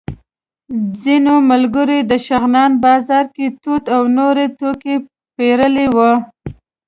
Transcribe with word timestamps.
ځینو 1.03 1.33
ملګرو 1.49 1.97
د 2.09 2.11
شغنان 2.25 2.71
بازار 2.85 3.25
کې 3.35 3.45
توت 3.63 3.83
او 3.95 4.03
نور 4.17 4.35
توکي 4.59 4.95
پېرلي 5.35 5.87
وو. 5.95 6.11